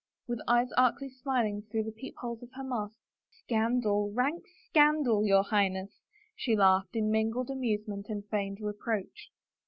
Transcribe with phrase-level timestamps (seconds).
[0.27, 2.97] With eyes archly smiling through the peepholes of her mask,"
[3.43, 6.01] Scandal, rank scandal, your Highness,"
[6.35, 9.29] she laughed in mingled amusement and feigned reproach.